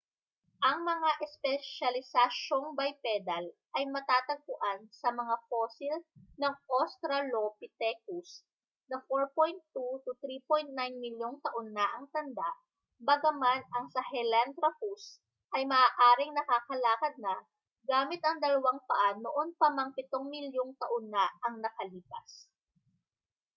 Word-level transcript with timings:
ang 0.67 0.77
mga 0.91 1.11
espesyalisasyong 1.29 2.67
bipedal 2.79 3.45
ay 3.77 3.83
matatagpuan 3.95 4.79
sa 5.01 5.09
mga 5.19 5.35
fosil 5.47 5.95
ng 6.41 6.53
australopithecus 6.79 8.29
na 8.89 8.97
4.2-3.9 9.07 10.73
milyong 11.03 11.37
taon 11.45 11.67
na 11.77 11.85
ang 12.01 12.05
tanda 12.15 12.49
bagaman 13.09 13.61
ang 13.77 13.85
sahelanthropus 13.95 15.03
ay 15.55 15.63
maaaring 15.73 16.33
nakakalakad 16.35 17.13
na 17.25 17.35
gamit 17.91 18.21
ang 18.25 18.37
dalawang 18.43 18.79
paa 18.89 19.11
noon 19.25 19.49
pa 19.59 19.67
mang 19.75 19.91
pitong 19.97 20.25
milyong 20.33 20.71
taon 20.81 21.05
na 21.15 21.25
ang 21.45 21.55
nakalipas 21.65 22.29